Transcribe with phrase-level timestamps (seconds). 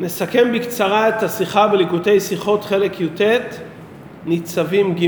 [0.00, 3.20] נסכם בקצרה את השיחה בליקוטי שיחות חלק י"ט,
[4.26, 5.06] ניצבים ג'.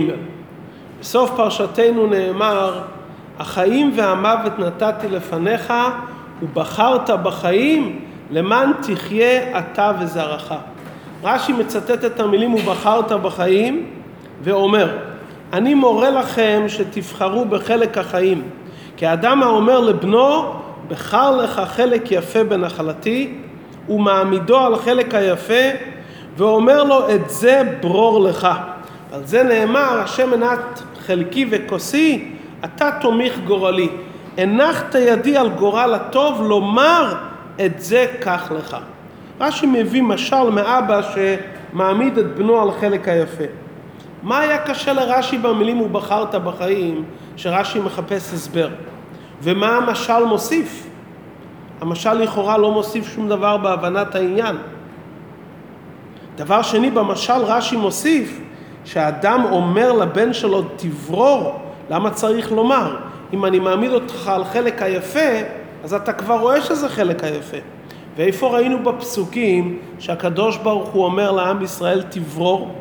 [1.00, 2.80] בסוף פרשתנו נאמר,
[3.38, 5.72] החיים והמוות נתתי לפניך
[6.42, 8.00] ובחרת בחיים
[8.30, 10.54] למען תחיה אתה וזרעך.
[11.22, 13.86] רש"י מצטט את המילים ובחרת בחיים
[14.42, 14.98] ואומר,
[15.52, 18.42] אני מורה לכם שתבחרו בחלק החיים,
[18.96, 20.52] כי אדם האומר לבנו,
[20.88, 23.34] בחר לך חלק יפה בנחלתי,
[23.88, 25.64] ומעמידו על חלק היפה,
[26.36, 28.48] ואומר לו את זה ברור לך.
[29.12, 32.32] על זה נאמר, השם מנת חלקי וכוסי,
[32.64, 33.88] אתה תומיך גורלי.
[34.38, 37.14] הנחת ידי על גורל הטוב, לומר
[37.64, 38.76] את זה קח לך.
[39.40, 43.44] רש"י מביא משל מאבא שמעמיד את בנו על חלק היפה.
[44.22, 47.04] מה היה קשה לרש"י במילים ובחרת בחיים,
[47.36, 48.68] שרש"י מחפש הסבר?
[49.42, 50.89] ומה המשל מוסיף?
[51.80, 54.56] המשל לכאורה לא מוסיף שום דבר בהבנת העניין.
[56.36, 58.40] דבר שני, במשל רש"י מוסיף
[58.84, 62.96] שהאדם אומר לבן שלו תברור, למה צריך לומר?
[63.32, 65.30] אם אני מעמיד אותך על חלק היפה,
[65.84, 67.56] אז אתה כבר רואה שזה חלק היפה.
[68.16, 72.74] ואיפה ראינו בפסוקים שהקדוש ברוך הוא אומר לעם ישראל תברור?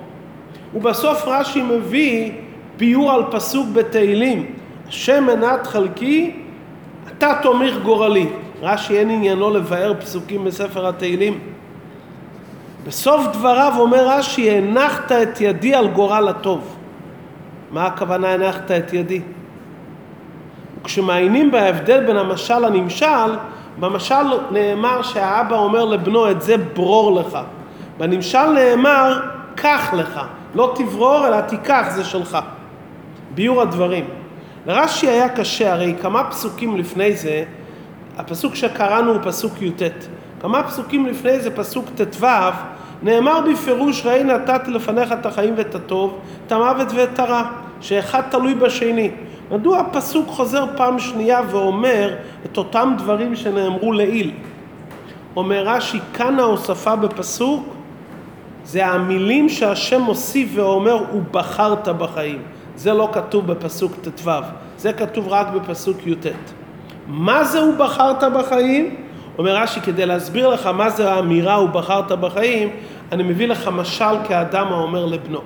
[0.76, 2.32] ובסוף רש"י מביא
[2.78, 4.46] ביור על פסוק בתהילים,
[4.88, 6.36] השם מנת חלקי,
[7.18, 8.28] אתה תומך גורלי.
[8.62, 11.40] רש"י אין עניינו לבאר פסוקים בספר התהילים.
[12.88, 16.76] בסוף דבריו אומר רש"י, הנחת את ידי על גורל הטוב.
[17.72, 19.22] מה הכוונה הנחת את ידי?
[20.82, 23.36] וכשמעיינים בהבדל בין המשל לנמשל,
[23.80, 27.38] במשל נאמר שהאבא אומר לבנו את זה ברור לך.
[27.98, 29.20] בנמשל נאמר
[29.56, 30.22] קח לך,
[30.56, 32.38] לא תברור אלא תיקח, זה שלך.
[33.36, 34.06] ביור הדברים.
[34.66, 37.44] לרש"י היה קשה, הרי כמה פסוקים לפני זה
[38.20, 39.82] הפסוק שקראנו הוא פסוק י"ט.
[40.42, 42.28] כמה פסוקים לפני זה, פסוק ט"ו,
[43.04, 47.44] נאמר בפירוש ראי נתתי לפניך את החיים ואת הטוב, את המוות ואת הרע,
[47.82, 49.12] שאחד תלוי בשני.
[49.52, 52.16] מדוע הפסוק חוזר פעם שנייה ואומר
[52.46, 54.32] את אותם דברים שנאמרו לעיל?
[55.36, 57.64] אומר רש"י, כאן ההוספה בפסוק
[58.64, 62.42] זה המילים שהשם מוסיף ואומר ובחרת בחיים.
[62.76, 64.32] זה לא כתוב בפסוק ט"ו,
[64.78, 66.26] זה כתוב רק בפסוק י"ט.
[67.10, 68.96] מה זה הוא בחרת בחיים?
[69.38, 72.70] אומר רש"י, כדי להסביר לך מה זה האמירה הוא בחרת בחיים,
[73.12, 75.40] אני מביא לך משל כאדם האומר לבנו.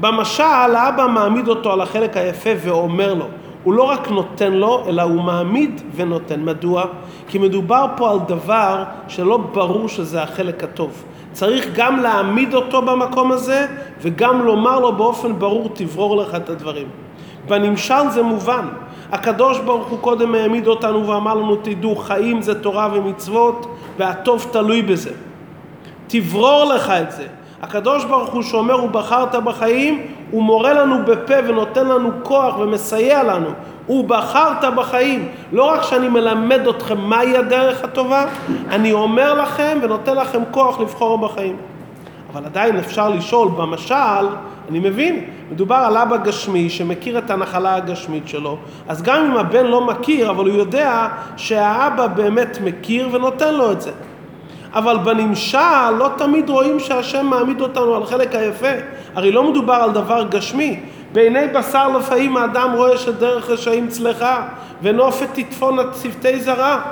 [0.00, 3.26] במשל, האבא מעמיד אותו על החלק היפה ואומר לו,
[3.64, 6.44] הוא לא רק נותן לו, אלא הוא מעמיד ונותן.
[6.44, 6.84] מדוע?
[7.28, 11.04] כי מדובר פה על דבר שלא ברור שזה החלק הטוב.
[11.32, 13.66] צריך גם להעמיד אותו במקום הזה,
[14.00, 16.86] וגם לומר לו באופן ברור, תברור לך את הדברים.
[17.48, 18.68] בנמשל זה מובן.
[19.12, 23.66] הקדוש ברוך הוא קודם העמיד אותנו ואמר לנו תדעו חיים זה תורה ומצוות
[23.98, 25.10] והטוב תלוי בזה.
[26.06, 27.26] תברור לך את זה.
[27.62, 33.22] הקדוש ברוך הוא שאומר הוא בחרת בחיים הוא מורה לנו בפה ונותן לנו כוח ומסייע
[33.22, 33.48] לנו.
[33.86, 35.28] הוא בחרת בחיים.
[35.52, 38.24] לא רק שאני מלמד אתכם מהי הדרך הטובה,
[38.70, 41.56] אני אומר לכם ונותן לכם כוח לבחור בחיים.
[42.32, 44.26] אבל עדיין אפשר לשאול במשל
[44.70, 48.58] אני מבין, מדובר על אבא גשמי שמכיר את הנחלה הגשמית שלו,
[48.88, 53.80] אז גם אם הבן לא מכיר, אבל הוא יודע שהאבא באמת מכיר ונותן לו את
[53.80, 53.90] זה.
[54.72, 58.72] אבל בנמשל לא תמיד רואים שהשם מעמיד אותנו על חלק היפה.
[59.14, 60.80] הרי לא מדובר על דבר גשמי.
[61.12, 64.42] בעיני בשר לפעמים האדם רואה שדרך רשעים צלחה
[64.82, 66.82] ונופת תטפון עד צוותי זרה.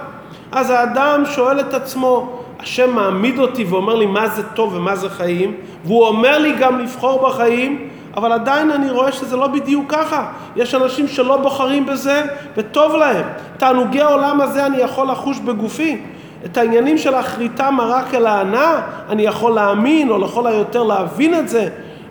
[0.52, 5.08] אז האדם שואל את עצמו, השם מעמיד אותי ואומר לי מה זה טוב ומה זה
[5.08, 5.54] חיים,
[5.84, 10.26] והוא אומר לי גם לבחור בחיים, אבל עדיין אני רואה שזה לא בדיוק ככה.
[10.56, 12.22] יש אנשים שלא בוחרים בזה
[12.56, 13.26] וטוב להם.
[13.56, 16.00] תענוגי העולם הזה אני יכול לחוש בגופי.
[16.44, 21.48] את העניינים של אחריתה מרק אל הענה, אני יכול להאמין או לכל היותר להבין את
[21.48, 21.68] זה.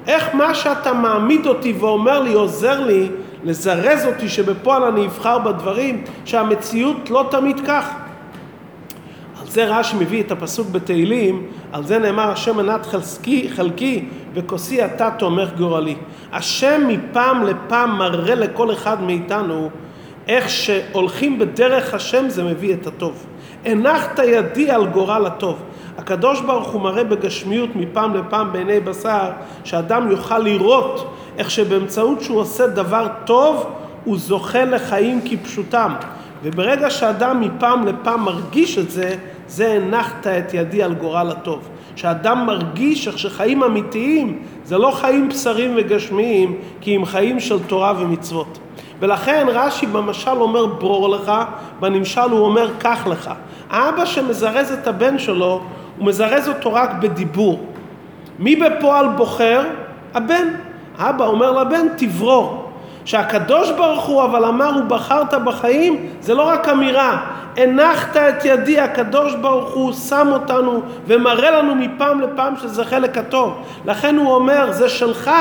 [0.08, 3.10] איך מה שאתה מעמיד אותי ואומר לי עוזר לי
[3.44, 7.90] לזרז אותי שבפועל אני אבחר בדברים שהמציאות לא תמיד כך.
[9.48, 15.10] זה רש"י מביא את הפסוק בתהילים, על זה נאמר השם מנת חלקי, חלקי וכוסי אתה
[15.20, 15.96] תומך גורלי.
[16.32, 19.70] השם מפעם לפעם מראה לכל אחד מאיתנו
[20.28, 23.26] איך שהולכים בדרך השם זה מביא את הטוב.
[23.66, 25.64] הנחת ידי על גורל הטוב.
[25.98, 29.30] הקדוש ברוך הוא מראה בגשמיות מפעם לפעם בעיני בשר,
[29.64, 33.66] שאדם יוכל לראות איך שבאמצעות שהוא עושה דבר טוב,
[34.04, 35.94] הוא זוכה לחיים כפשוטם.
[36.44, 39.16] וברגע שאדם מפעם לפעם מרגיש את זה,
[39.48, 41.70] זה הנחת את ידי על גורל הטוב.
[41.96, 47.94] שאדם מרגיש איך שחיים אמיתיים זה לא חיים בשרים וגשמיים, כי הם חיים של תורה
[48.00, 48.60] ומצוות.
[49.00, 51.32] ולכן רש"י במשל אומר ברור לך,
[51.80, 53.32] בנמשל הוא אומר קח לך.
[53.70, 55.62] האבא שמזרז את הבן שלו,
[55.98, 57.60] הוא מזרז אותו רק בדיבור.
[58.40, 59.62] מי בפועל בוחר?
[60.14, 60.48] הבן.
[60.98, 62.67] האבא אומר לבן תברור.
[63.08, 67.26] שהקדוש ברוך הוא אבל אמר ובחרת בחיים זה לא רק אמירה.
[67.58, 73.64] הנחת את ידי הקדוש ברוך הוא שם אותנו ומראה לנו מפעם לפעם שזה חלק הטוב.
[73.86, 75.32] לכן הוא אומר זה שלך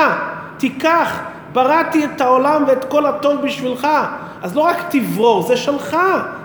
[0.57, 1.19] תיקח
[1.53, 3.87] בראתי את העולם ואת כל הטוב בשבילך
[4.41, 5.97] אז לא רק תברור זה שלך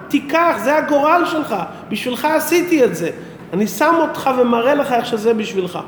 [0.08, 1.56] תיקח זה הגורל שלך
[1.88, 3.10] בשבילך עשיתי את זה
[3.52, 5.78] אני שם אותך ומראה לך איך שזה בשבילך.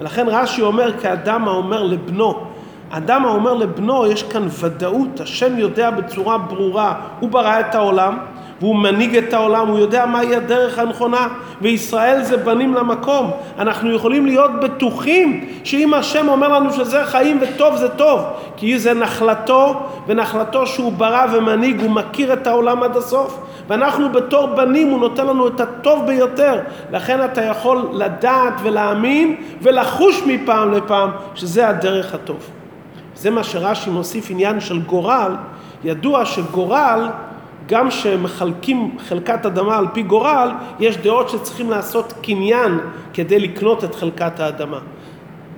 [0.00, 2.53] ולכן רש"י אומר כאדם האומר לבנו
[2.96, 8.18] אדם האומר לבנו, יש כאן ודאות, השם יודע בצורה ברורה, הוא ברא את העולם,
[8.60, 11.28] והוא מנהיג את העולם, הוא יודע מהי הדרך הנכונה,
[11.60, 13.30] וישראל זה בנים למקום.
[13.58, 18.20] אנחנו יכולים להיות בטוחים שאם השם אומר לנו שזה חיים וטוב זה טוב,
[18.56, 23.38] כי זה נחלתו, ונחלתו שהוא ברא ומנהיג, הוא מכיר את העולם עד הסוף.
[23.68, 26.60] ואנחנו בתור בנים, הוא נותן לנו את הטוב ביותר.
[26.92, 32.50] לכן אתה יכול לדעת ולהאמין ולחוש מפעם לפעם שזה הדרך הטוב.
[33.16, 35.36] זה מה שרש"י מוסיף עניין של גורל,
[35.84, 37.08] ידוע שגורל,
[37.68, 40.50] גם שמחלקים חלקת אדמה על פי גורל,
[40.80, 42.78] יש דעות שצריכים לעשות קניין
[43.14, 44.78] כדי לקנות את חלקת האדמה.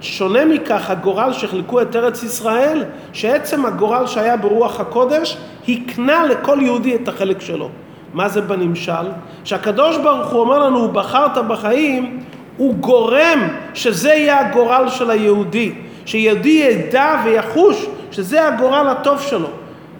[0.00, 5.36] שונה מכך הגורל שחילקו את ארץ ישראל, שעצם הגורל שהיה ברוח הקודש,
[5.68, 7.68] הקנה לכל יהודי את החלק שלו.
[8.14, 9.06] מה זה בנמשל?
[9.44, 12.20] שהקדוש ברוך הוא אומר לנו, בחרת בחיים,
[12.56, 15.72] הוא גורם שזה יהיה הגורל של היהודי.
[16.06, 19.48] שיהודי ידע ויחוש שזה הגורל הטוב שלו.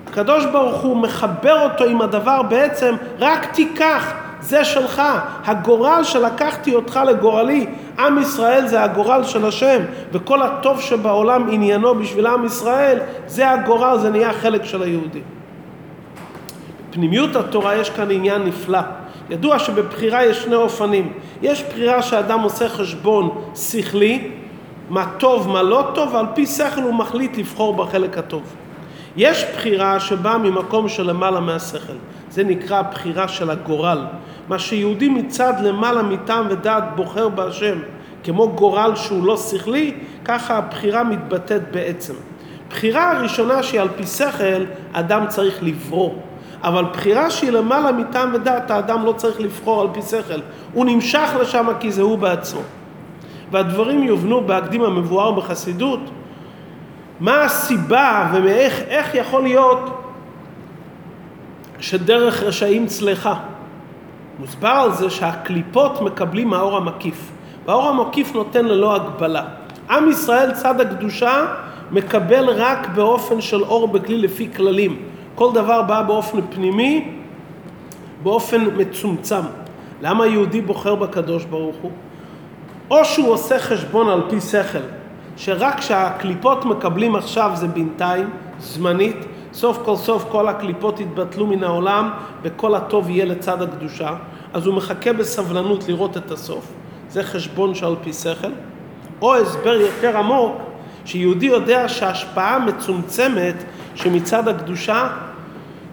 [0.07, 5.03] הקדוש ברוך הוא מחבר אותו עם הדבר בעצם, רק תיקח, זה שלך.
[5.45, 7.67] הגורל שלקחתי אותך לגורלי,
[7.99, 9.81] עם ישראל זה הגורל של השם,
[10.13, 15.21] וכל הטוב שבעולם עניינו בשביל עם ישראל, זה הגורל, זה נהיה חלק של היהודי.
[16.91, 18.81] בפנימיות התורה יש כאן עניין נפלא.
[19.31, 21.13] ידוע שבבחירה יש שני אופנים.
[21.43, 24.31] יש בחירה שאדם עושה חשבון שכלי,
[24.89, 28.43] מה טוב, מה לא טוב, ועל פי שכל הוא מחליט לבחור בחלק הטוב.
[29.17, 31.93] יש בחירה שבאה ממקום שלמעלה מהשכל.
[32.31, 34.07] זה נקרא בחירה של הגורל.
[34.49, 37.79] מה שיהודי מצד למעלה מטעם ודעת בוחר בהשם,
[38.25, 39.95] כמו גורל שהוא לא שכלי,
[40.25, 42.15] ככה הבחירה מתבטאת בעצם.
[42.71, 46.23] בחירה הראשונה שהיא על פי שכל, אדם צריך לברור.
[46.63, 50.41] אבל בחירה שהיא למעלה מטעם ודעת, האדם לא צריך לבחור על פי שכל.
[50.73, 52.61] הוא נמשך לשם כי זה הוא בעצמו.
[53.51, 56.01] והדברים יובנו בהקדים המבואר בחסידות,
[57.21, 60.03] מה הסיבה ואיך יכול להיות
[61.81, 63.35] שדרך רשעים צלחה.
[64.39, 67.31] מוסבר על זה שהקליפות מקבלים האור המקיף,
[67.67, 69.45] והאור המקיף נותן ללא הגבלה.
[69.91, 71.47] עם ישראל צד הקדושה
[71.91, 75.03] מקבל רק באופן של אור בכלי לפי כללים.
[75.35, 77.09] כל דבר בא באופן פנימי,
[78.23, 79.43] באופן מצומצם.
[80.03, 81.91] למה יהודי בוחר בקדוש ברוך הוא?
[82.91, 84.79] או שהוא עושה חשבון על פי שכל,
[85.37, 89.17] שרק כשהקליפות מקבלים עכשיו זה בינתיים, זמנית,
[89.53, 92.11] סוף כל סוף כל הקליפות יתבטלו מן העולם
[92.43, 94.11] וכל הטוב יהיה לצד הקדושה,
[94.53, 96.73] אז הוא מחכה בסבלנות לראות את הסוף.
[97.11, 98.51] זה חשבון שעל פי שכל.
[99.23, 100.57] או הסבר יותר עמוק,
[101.05, 105.09] שיהודי יודע שההשפעה מצומצמת שמצד הקדושה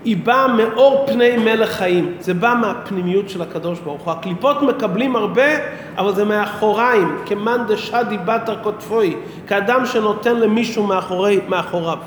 [0.06, 4.14] היא באה מאור פני מלך חיים, זה בא מהפנימיות של הקדוש ברוך הוא.
[4.14, 5.48] הקליפות מקבלים הרבה,
[5.98, 9.18] אבל זה מאחוריים, כמאן דשדי בתר קוטפוי,
[9.48, 11.98] כאדם שנותן למישהו מאחורי, מאחוריו.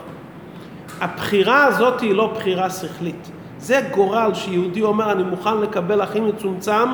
[1.00, 3.30] הבחירה הזאת היא לא בחירה שכלית.
[3.58, 6.88] זה גורל שיהודי אומר, אני מוכן לקבל הכי מצומצם,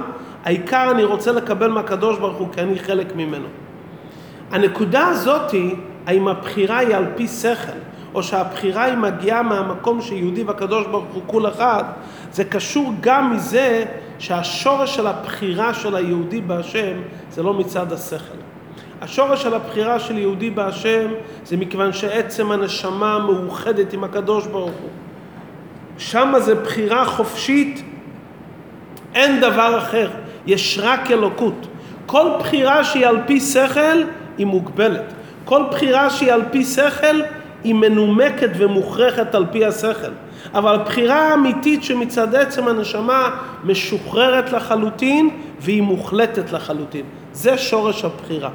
[0.44, 3.48] העיקר אני רוצה לקבל מהקדוש ברוך הוא, כי אני חלק ממנו.
[4.50, 5.74] הנקודה הזאת היא,
[6.06, 7.91] האם הבחירה היא על פי שכל.
[8.14, 11.84] או שהבחירה היא מגיעה מהמקום שיהודי והקדוש ברוך הוא כול אחד,
[12.32, 13.84] זה קשור גם מזה
[14.18, 16.96] שהשורש של הבחירה של היהודי בהשם
[17.30, 18.38] זה לא מצד השכל.
[19.02, 21.10] השורש של הבחירה של יהודי בהשם
[21.44, 24.90] זה מכיוון שעצם הנשמה מאוחדת עם הקדוש ברוך הוא.
[25.98, 27.82] שמה זה בחירה חופשית,
[29.14, 30.10] אין דבר אחר,
[30.46, 31.66] יש רק אלוקות.
[32.06, 34.02] כל בחירה שהיא על פי שכל
[34.38, 35.12] היא מוגבלת.
[35.44, 37.20] כל בחירה שהיא על פי שכל
[37.64, 40.12] היא מנומקת ומוכרחת על פי השכל.
[40.54, 43.30] אבל הבחירה האמיתית שמצד עצם הנשמה
[43.64, 47.04] משוחררת לחלוטין והיא מוחלטת לחלוטין.
[47.32, 48.50] זה שורש הבחירה.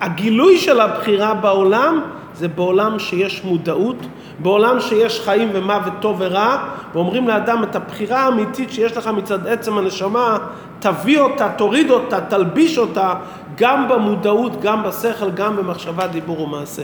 [0.00, 2.00] הגילוי של הבחירה בעולם
[2.34, 3.96] זה בעולם שיש מודעות,
[4.38, 6.56] בעולם שיש חיים ומוות טוב ורע,
[6.94, 10.38] ואומרים לאדם את הבחירה האמיתית שיש לך מצד עצם הנשמה,
[10.80, 13.14] תביא אותה, תוריד אותה, תלביש אותה,
[13.56, 16.82] גם במודעות, גם בשכל, גם במחשבה, דיבור ומעשה.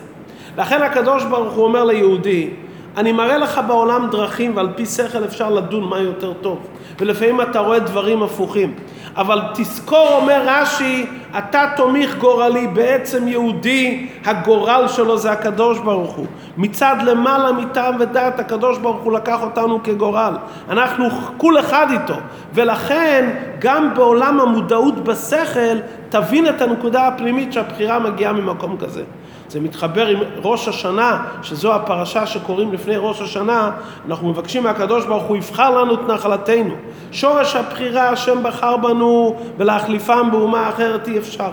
[0.59, 2.51] לכן הקדוש ברוך הוא אומר ליהודי,
[2.97, 6.59] אני מראה לך בעולם דרכים ועל פי שכל אפשר לדון מה יותר טוב.
[7.01, 8.75] ולפעמים אתה רואה דברים הפוכים.
[9.17, 11.07] אבל תזכור, אומר רש"י,
[11.39, 16.27] אתה תומיך גורלי, בעצם יהודי, הגורל שלו זה הקדוש ברוך הוא.
[16.57, 20.35] מצד למעלה מטעם ודעת, הקדוש ברוך הוא לקח אותנו כגורל.
[20.69, 22.15] אנחנו כול אחד איתו.
[22.55, 25.79] ולכן, גם בעולם המודעות בשכל,
[26.09, 29.03] תבין את הנקודה הפנימית שהבחירה מגיעה ממקום כזה.
[29.51, 33.71] זה מתחבר עם ראש השנה, שזו הפרשה שקוראים לפני ראש השנה,
[34.09, 36.75] אנחנו מבקשים מהקדוש ברוך הוא יבחר לנו את נחלתנו.
[37.13, 41.51] שורש הבחירה, השם בחר בנו, ולהחליפם באומה אחרת אי אפשר.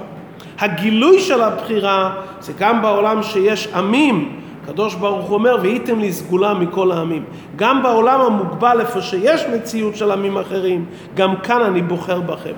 [0.60, 6.54] הגילוי של הבחירה זה גם בעולם שיש עמים, הקדוש ברוך הוא אומר, והייתם לי סגולה
[6.54, 7.24] מכל העמים.
[7.56, 10.86] גם בעולם המוגבל, איפה שיש מציאות של עמים אחרים,
[11.16, 12.54] גם כאן אני בוחר בכם.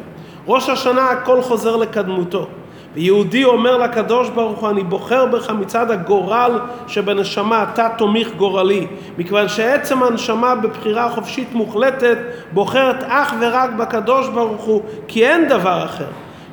[0.47, 2.47] ראש השנה הכל חוזר לקדמותו.
[2.93, 8.87] ויהודי אומר לקדוש ברוך הוא, אני בוחר בך מצד הגורל שבנשמה, אתה תומיך גורלי.
[9.17, 12.17] מכיוון שעצם הנשמה בבחירה חופשית מוחלטת
[12.51, 16.07] בוחרת אך ורק בקדוש ברוך הוא, כי אין דבר אחר.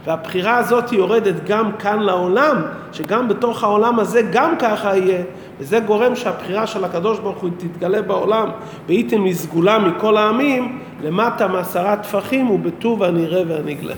[0.06, 2.62] והבחירה הזאת יורדת גם כאן לעולם,
[2.92, 5.22] שגם בתוך העולם הזה גם ככה יהיה,
[5.60, 8.48] וזה גורם שהבחירה של הקדוש ברוך הוא תתגלה בעולם,
[8.86, 13.94] והייתם לסגולה מכל העמים, למטה מעשרה טפחים ובטוב הנראה והנגלה.